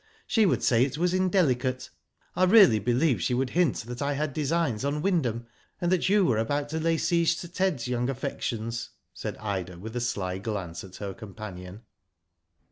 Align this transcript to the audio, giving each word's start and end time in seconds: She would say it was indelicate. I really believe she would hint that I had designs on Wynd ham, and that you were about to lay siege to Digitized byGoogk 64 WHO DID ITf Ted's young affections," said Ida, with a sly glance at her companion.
She 0.25 0.47
would 0.47 0.63
say 0.63 0.83
it 0.83 0.97
was 0.97 1.13
indelicate. 1.13 1.91
I 2.35 2.45
really 2.45 2.79
believe 2.79 3.21
she 3.21 3.35
would 3.35 3.51
hint 3.51 3.81
that 3.85 4.01
I 4.01 4.13
had 4.13 4.33
designs 4.33 4.83
on 4.83 5.03
Wynd 5.03 5.25
ham, 5.25 5.45
and 5.79 5.91
that 5.91 6.09
you 6.09 6.25
were 6.25 6.39
about 6.39 6.69
to 6.69 6.79
lay 6.79 6.97
siege 6.97 7.35
to 7.41 7.47
Digitized 7.47 7.49
byGoogk 7.49 7.51
64 7.51 7.67
WHO 7.67 7.67
DID 7.69 7.75
ITf 7.75 7.77
Ted's 7.77 7.87
young 7.87 8.09
affections," 8.09 8.89
said 9.13 9.37
Ida, 9.37 9.77
with 9.77 9.95
a 9.95 10.01
sly 10.01 10.39
glance 10.39 10.83
at 10.83 10.95
her 10.95 11.13
companion. 11.13 11.81